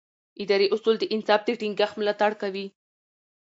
اداري 0.43 0.67
اصول 0.75 0.95
د 0.99 1.03
انصاف 1.15 1.41
د 1.45 1.49
ټینګښت 1.59 1.95
ملاتړ 1.99 2.31
کوي. 2.41 2.65